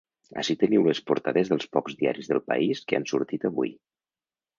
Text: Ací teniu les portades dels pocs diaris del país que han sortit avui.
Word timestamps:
Ací 0.43 0.53
teniu 0.61 0.85
les 0.85 1.01
portades 1.09 1.51
dels 1.51 1.67
pocs 1.77 1.97
diaris 1.99 2.31
del 2.31 2.41
país 2.47 2.81
que 2.89 2.99
han 3.01 3.05
sortit 3.13 3.47
avui. 3.51 3.71